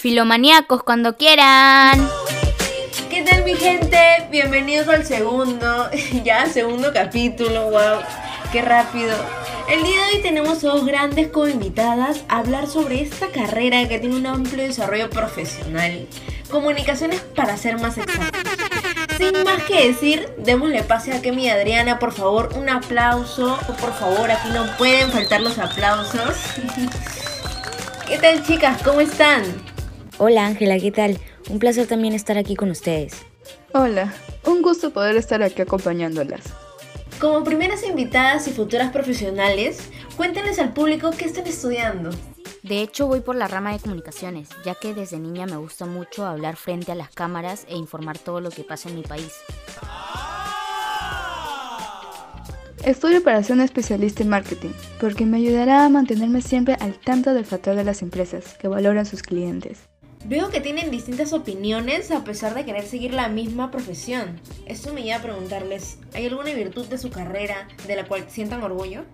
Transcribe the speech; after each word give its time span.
Filomaníacos 0.00 0.82
cuando 0.82 1.18
quieran. 1.18 2.08
¿Qué 3.10 3.22
tal 3.22 3.44
mi 3.44 3.54
gente? 3.54 3.98
Bienvenidos 4.30 4.88
al 4.88 5.04
segundo, 5.04 5.90
ya 6.24 6.46
segundo 6.46 6.90
capítulo, 6.94 7.64
wow, 7.64 8.00
qué 8.50 8.62
rápido. 8.62 9.14
El 9.68 9.82
día 9.82 10.06
de 10.06 10.16
hoy 10.16 10.22
tenemos 10.22 10.62
dos 10.62 10.86
grandes 10.86 11.28
co-invitadas 11.28 12.24
a 12.30 12.38
hablar 12.38 12.66
sobre 12.66 13.02
esta 13.02 13.26
carrera 13.26 13.86
que 13.88 13.98
tiene 13.98 14.16
un 14.16 14.26
amplio 14.26 14.64
desarrollo 14.64 15.10
profesional. 15.10 16.06
Comunicaciones 16.50 17.20
para 17.20 17.58
ser 17.58 17.78
más 17.78 17.98
exactos. 17.98 18.40
Sin 19.18 19.44
más 19.44 19.62
que 19.64 19.88
decir, 19.88 20.30
démosle 20.38 20.82
pase 20.82 21.12
a 21.12 21.20
Kemi 21.20 21.44
y 21.44 21.50
Adriana, 21.50 21.98
por 21.98 22.12
favor, 22.14 22.54
un 22.56 22.70
aplauso. 22.70 23.58
Por 23.78 23.92
favor, 23.92 24.30
aquí 24.30 24.48
no 24.48 24.64
pueden 24.78 25.10
faltar 25.10 25.42
los 25.42 25.58
aplausos. 25.58 26.36
¿Qué 28.08 28.16
tal 28.16 28.42
chicas? 28.46 28.80
¿Cómo 28.82 29.02
están? 29.02 29.69
Hola 30.22 30.44
Ángela, 30.44 30.78
¿qué 30.78 30.92
tal? 30.92 31.18
Un 31.48 31.58
placer 31.58 31.86
también 31.86 32.12
estar 32.12 32.36
aquí 32.36 32.54
con 32.54 32.70
ustedes. 32.70 33.22
Hola, 33.72 34.12
un 34.44 34.60
gusto 34.60 34.92
poder 34.92 35.16
estar 35.16 35.42
aquí 35.42 35.62
acompañándolas. 35.62 36.42
Como 37.18 37.42
primeras 37.42 37.82
invitadas 37.84 38.46
y 38.46 38.50
futuras 38.50 38.92
profesionales, 38.92 39.88
cuéntenles 40.18 40.58
al 40.58 40.74
público 40.74 41.10
qué 41.16 41.24
están 41.24 41.46
estudiando. 41.46 42.10
De 42.62 42.82
hecho, 42.82 43.06
voy 43.06 43.20
por 43.20 43.34
la 43.34 43.48
rama 43.48 43.72
de 43.72 43.78
comunicaciones, 43.78 44.50
ya 44.62 44.74
que 44.74 44.92
desde 44.92 45.18
niña 45.18 45.46
me 45.46 45.56
gusta 45.56 45.86
mucho 45.86 46.26
hablar 46.26 46.56
frente 46.56 46.92
a 46.92 46.96
las 46.96 47.08
cámaras 47.08 47.64
e 47.66 47.78
informar 47.78 48.18
todo 48.18 48.42
lo 48.42 48.50
que 48.50 48.62
pasa 48.62 48.90
en 48.90 48.96
mi 48.96 49.02
país. 49.02 49.32
Estudio 52.84 53.22
para 53.22 53.42
ser 53.42 53.54
una 53.54 53.64
especialista 53.64 54.22
en 54.22 54.28
marketing, 54.28 54.72
porque 55.00 55.24
me 55.24 55.38
ayudará 55.38 55.86
a 55.86 55.88
mantenerme 55.88 56.42
siempre 56.42 56.76
al 56.78 56.98
tanto 56.98 57.32
del 57.32 57.46
factor 57.46 57.74
de 57.74 57.84
las 57.84 58.02
empresas 58.02 58.58
que 58.58 58.68
valoran 58.68 59.06
sus 59.06 59.22
clientes. 59.22 59.88
Veo 60.26 60.50
que 60.50 60.60
tienen 60.60 60.90
distintas 60.90 61.32
opiniones 61.32 62.10
a 62.10 62.24
pesar 62.24 62.54
de 62.54 62.64
querer 62.64 62.86
seguir 62.86 63.14
la 63.14 63.28
misma 63.28 63.70
profesión. 63.70 64.38
Esto 64.66 64.92
me 64.92 65.02
lleva 65.02 65.18
a 65.18 65.22
preguntarles, 65.22 65.98
¿hay 66.14 66.26
alguna 66.26 66.52
virtud 66.52 66.86
de 66.86 66.98
su 66.98 67.10
carrera 67.10 67.66
de 67.86 67.96
la 67.96 68.06
cual 68.06 68.26
sientan 68.28 68.62
orgullo? 68.62 69.04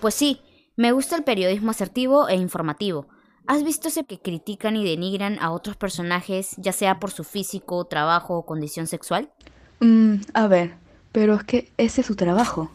Pues 0.00 0.14
sí, 0.14 0.40
me 0.76 0.90
gusta 0.90 1.16
el 1.16 1.22
periodismo 1.22 1.70
asertivo 1.70 2.28
e 2.28 2.34
informativo. 2.34 3.06
¿Has 3.46 3.62
visto 3.62 3.88
ese 3.88 4.04
que 4.04 4.20
critican 4.20 4.76
y 4.76 4.84
denigran 4.84 5.38
a 5.40 5.52
otros 5.52 5.76
personajes, 5.76 6.54
ya 6.58 6.72
sea 6.72 6.98
por 6.98 7.12
su 7.12 7.24
físico, 7.24 7.84
trabajo 7.86 8.36
o 8.36 8.44
condición 8.44 8.88
sexual? 8.88 9.30
Mm, 9.80 10.16
a 10.34 10.46
ver, 10.48 10.74
pero 11.12 11.34
es 11.34 11.44
que 11.44 11.72
ese 11.76 12.00
es 12.00 12.06
su 12.06 12.16
trabajo. 12.16 12.70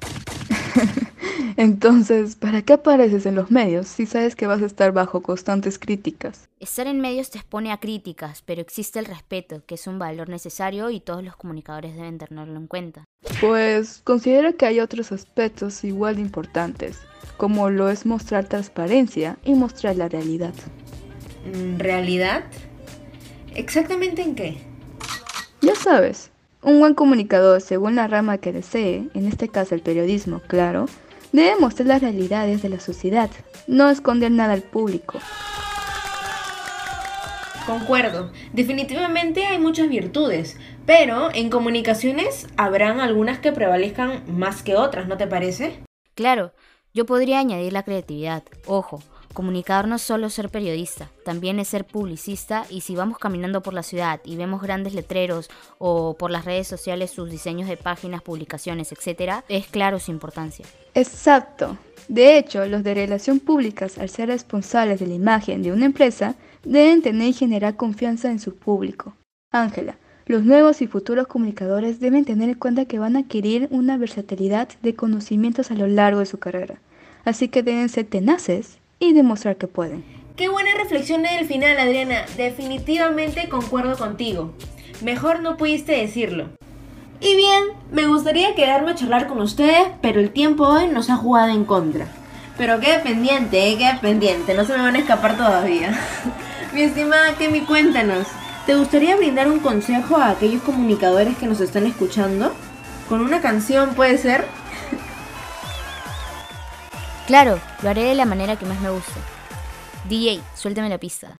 Entonces, 1.57 2.35
¿para 2.35 2.61
qué 2.61 2.73
apareces 2.73 3.25
en 3.25 3.33
los 3.33 3.49
medios 3.49 3.87
si 3.87 4.05
sabes 4.05 4.35
que 4.35 4.45
vas 4.45 4.61
a 4.61 4.67
estar 4.67 4.91
bajo 4.91 5.23
constantes 5.23 5.79
críticas? 5.79 6.47
Estar 6.59 6.85
en 6.85 7.01
medios 7.01 7.31
te 7.31 7.39
expone 7.39 7.71
a 7.71 7.79
críticas, 7.79 8.43
pero 8.45 8.61
existe 8.61 8.99
el 8.99 9.05
respeto, 9.05 9.65
que 9.65 9.73
es 9.73 9.87
un 9.87 9.97
valor 9.97 10.29
necesario 10.29 10.91
y 10.91 10.99
todos 10.99 11.23
los 11.23 11.35
comunicadores 11.35 11.95
deben 11.95 12.19
tenerlo 12.19 12.57
en 12.57 12.67
cuenta. 12.67 13.05
Pues 13.41 14.01
considero 14.03 14.55
que 14.55 14.67
hay 14.67 14.79
otros 14.79 15.11
aspectos 15.11 15.83
igual 15.83 16.17
de 16.17 16.21
importantes, 16.21 16.99
como 17.37 17.71
lo 17.71 17.89
es 17.89 18.05
mostrar 18.05 18.45
transparencia 18.45 19.39
y 19.43 19.55
mostrar 19.55 19.95
la 19.95 20.09
realidad. 20.09 20.53
Mm, 21.51 21.79
¿Realidad? 21.79 22.43
¿Exactamente 23.55 24.21
en 24.21 24.35
qué? 24.35 24.57
Ya 25.61 25.73
sabes, 25.73 26.29
un 26.61 26.79
buen 26.79 26.93
comunicador, 26.93 27.61
según 27.61 27.95
la 27.95 28.05
rama 28.07 28.37
que 28.37 28.53
desee, 28.53 29.09
en 29.15 29.25
este 29.25 29.47
caso 29.47 29.73
el 29.73 29.81
periodismo, 29.81 30.39
claro, 30.47 30.85
Debe 31.31 31.59
mostrar 31.59 31.87
las 31.87 32.01
realidades 32.01 32.61
de 32.61 32.69
la 32.69 32.79
sociedad, 32.79 33.29
no 33.67 33.89
esconder 33.89 34.31
nada 34.31 34.53
al 34.53 34.61
público. 34.61 35.19
Concuerdo, 37.65 38.31
definitivamente 38.53 39.45
hay 39.45 39.59
muchas 39.59 39.89
virtudes, 39.89 40.57
pero 40.85 41.29
en 41.33 41.49
comunicaciones 41.49 42.47
habrán 42.55 43.01
algunas 43.01 43.39
que 43.39 43.51
prevalezcan 43.51 44.23
más 44.27 44.63
que 44.63 44.77
otras, 44.77 45.07
¿no 45.09 45.17
te 45.17 45.27
parece? 45.27 45.83
Claro, 46.15 46.53
yo 46.93 47.05
podría 47.05 47.39
añadir 47.39 47.73
la 47.73 47.83
creatividad. 47.83 48.43
Ojo, 48.65 49.03
Comunicador 49.37 49.87
no 49.87 49.97
es 49.97 50.33
ser 50.33 50.49
periodista, 50.49 51.11
también 51.23 51.59
es 51.59 51.67
ser 51.67 51.85
publicista 51.85 52.65
y 52.71 52.81
si 52.81 52.95
vamos 52.95 53.19
caminando 53.19 53.61
por 53.61 53.75
la 53.75 53.83
ciudad 53.83 54.19
y 54.25 54.35
vemos 54.35 54.63
grandes 54.63 54.95
letreros 54.95 55.51
o 55.77 56.15
por 56.15 56.31
las 56.31 56.43
redes 56.43 56.67
sociales 56.67 57.11
sus 57.11 57.29
diseños 57.29 57.69
de 57.69 57.77
páginas, 57.77 58.23
publicaciones, 58.23 58.91
etc., 58.91 59.43
es 59.47 59.67
claro 59.67 59.99
su 59.99 60.09
importancia. 60.09 60.65
Exacto. 60.95 61.77
De 62.07 62.39
hecho, 62.39 62.65
los 62.65 62.81
de 62.81 62.95
relación 62.95 63.39
públicas, 63.39 63.99
al 63.99 64.09
ser 64.09 64.29
responsables 64.29 64.99
de 64.99 65.05
la 65.05 65.13
imagen 65.13 65.61
de 65.61 65.71
una 65.71 65.85
empresa, 65.85 66.33
deben 66.63 67.03
tener 67.03 67.27
y 67.27 67.33
generar 67.33 67.75
confianza 67.75 68.31
en 68.31 68.39
su 68.39 68.55
público. 68.55 69.13
Ángela, 69.51 69.97
los 70.25 70.45
nuevos 70.45 70.81
y 70.81 70.87
futuros 70.87 71.27
comunicadores 71.27 71.99
deben 71.99 72.25
tener 72.25 72.49
en 72.49 72.55
cuenta 72.57 72.85
que 72.85 72.97
van 72.97 73.15
a 73.15 73.19
adquirir 73.19 73.67
una 73.69 73.97
versatilidad 73.97 74.69
de 74.81 74.95
conocimientos 74.95 75.69
a 75.69 75.75
lo 75.75 75.85
largo 75.85 76.21
de 76.21 76.25
su 76.25 76.39
carrera, 76.39 76.81
así 77.23 77.49
que 77.49 77.61
deben 77.61 77.89
ser 77.89 78.07
tenaces 78.07 78.79
y 78.99 79.13
demostrar 79.13 79.57
que 79.57 79.67
pueden. 79.67 80.03
Qué 80.35 80.49
buena 80.49 80.69
reflexión 80.75 81.25
en 81.25 81.39
el 81.39 81.47
final, 81.47 81.79
Adriana. 81.79 82.25
Definitivamente 82.37 83.49
concuerdo 83.49 83.97
contigo. 83.97 84.53
Mejor 85.03 85.41
no 85.41 85.57
pudiste 85.57 85.93
decirlo. 85.93 86.49
Y 87.19 87.35
bien, 87.35 87.63
me 87.91 88.05
gustaría 88.05 88.53
quedarme 88.53 88.91
a 88.91 88.95
charlar 88.95 89.27
con 89.27 89.41
ustedes, 89.41 89.87
pero 90.01 90.19
el 90.19 90.29
tiempo 90.29 90.67
hoy 90.67 90.87
nos 90.87 91.09
ha 91.09 91.15
jugado 91.15 91.49
en 91.49 91.65
contra. 91.65 92.07
Pero 92.57 92.79
quede 92.79 92.99
pendiente, 92.99 93.71
eh, 93.71 93.77
quede 93.77 93.97
pendiente, 93.99 94.53
no 94.53 94.65
se 94.65 94.73
me 94.73 94.83
van 94.83 94.95
a 94.95 94.99
escapar 94.99 95.35
todavía. 95.37 95.99
Mi 96.73 96.81
estimada 96.81 97.35
Kemi, 97.35 97.61
cuéntanos, 97.61 98.27
¿te 98.67 98.75
gustaría 98.75 99.15
brindar 99.15 99.47
un 99.47 99.59
consejo 99.59 100.17
a 100.17 100.29
aquellos 100.29 100.61
comunicadores 100.61 101.37
que 101.37 101.47
nos 101.47 101.59
están 101.59 101.87
escuchando? 101.87 102.53
¿Con 103.09 103.21
una 103.21 103.41
canción 103.41 103.95
puede 103.95 104.17
ser? 104.19 104.45
Claro, 107.27 107.59
lo 107.83 107.89
haré 107.89 108.03
de 108.03 108.15
la 108.15 108.23
manera 108.23 108.55
que 108.55 108.65
más 108.65 108.79
me 108.79 108.89
guste. 108.89 109.19
DJ, 110.07 110.41
suélteme 110.55 110.87
la 110.87 110.97
pista. 110.97 111.35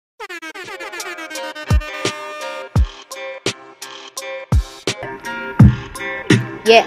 Yeah, 6.66 6.86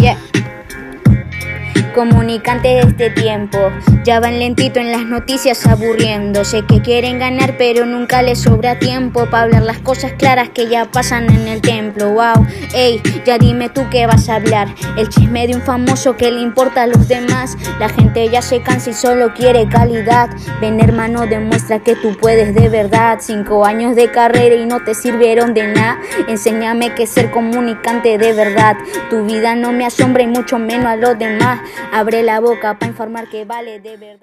yeah. 0.00 0.18
Comunicante 1.94 2.68
de 2.68 2.80
este 2.80 3.10
tiempo, 3.10 3.58
ya 4.04 4.20
van 4.20 4.38
lentito 4.38 4.78
en 4.78 4.92
las 4.92 5.04
noticias 5.04 5.66
aburriendo. 5.66 6.44
Sé 6.44 6.64
que 6.64 6.80
quieren 6.80 7.18
ganar, 7.18 7.56
pero 7.58 7.84
nunca 7.84 8.22
les 8.22 8.40
sobra 8.40 8.78
tiempo 8.78 9.26
para 9.26 9.44
hablar 9.44 9.62
las 9.62 9.78
cosas 9.78 10.12
claras 10.12 10.50
que 10.50 10.68
ya 10.68 10.84
pasan 10.84 11.28
en 11.28 11.48
el 11.48 11.60
templo. 11.60 12.10
Wow, 12.10 12.46
ey, 12.74 13.02
ya 13.26 13.38
dime 13.38 13.68
tú 13.70 13.82
qué 13.90 14.06
vas 14.06 14.28
a 14.28 14.36
hablar. 14.36 14.68
El 14.96 15.08
chisme 15.08 15.46
de 15.48 15.56
un 15.56 15.62
famoso 15.62 16.16
que 16.16 16.30
le 16.30 16.40
importa 16.40 16.82
a 16.82 16.86
los 16.86 17.08
demás. 17.08 17.56
La 17.80 17.88
gente 17.88 18.28
ya 18.28 18.40
se 18.40 18.62
cansa 18.62 18.90
y 18.90 18.94
solo 18.94 19.34
quiere 19.34 19.68
calidad. 19.68 20.30
Ven, 20.60 20.80
hermano, 20.80 21.26
demuestra 21.26 21.80
que 21.80 21.96
tú 21.96 22.16
puedes 22.16 22.54
de 22.54 22.68
verdad. 22.68 23.18
Cinco 23.20 23.64
años 23.64 23.96
de 23.96 24.10
carrera 24.10 24.54
y 24.54 24.64
no 24.64 24.80
te 24.84 24.94
sirvieron 24.94 25.54
de 25.54 25.66
nada. 25.66 25.98
Enséñame 26.28 26.94
que 26.94 27.06
ser 27.06 27.30
comunicante 27.30 28.16
de 28.16 28.32
verdad. 28.32 28.76
Tu 29.10 29.24
vida 29.24 29.56
no 29.56 29.72
me 29.72 29.86
asombra 29.86 30.22
y 30.22 30.28
mucho 30.28 30.58
menos 30.58 30.86
a 30.86 30.96
los 30.96 31.18
demás. 31.18 31.59
Abre 31.92 32.22
la 32.22 32.40
boca 32.40 32.78
para 32.78 32.90
informar 32.90 33.28
que 33.28 33.44
vale 33.44 33.80
de 33.80 33.96
verdad. 33.96 34.18